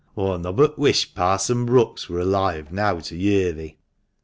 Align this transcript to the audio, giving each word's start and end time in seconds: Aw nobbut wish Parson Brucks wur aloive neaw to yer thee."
Aw 0.17 0.35
nobbut 0.39 0.79
wish 0.79 1.13
Parson 1.13 1.63
Brucks 1.67 2.09
wur 2.09 2.21
aloive 2.23 2.71
neaw 2.71 2.99
to 3.03 3.15
yer 3.15 3.51
thee." 3.51 3.77